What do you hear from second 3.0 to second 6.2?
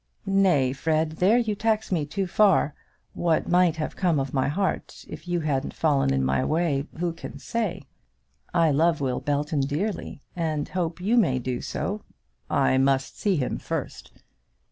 What might have come of my heart if you hadn't fallen